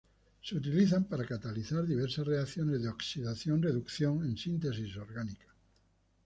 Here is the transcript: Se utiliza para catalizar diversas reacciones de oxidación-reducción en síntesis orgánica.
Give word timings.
Se 0.41 0.55
utiliza 0.55 0.99
para 1.07 1.27
catalizar 1.27 1.85
diversas 1.85 2.25
reacciones 2.25 2.81
de 2.81 2.89
oxidación-reducción 2.89 4.25
en 4.25 4.35
síntesis 4.35 4.97
orgánica. 4.97 5.53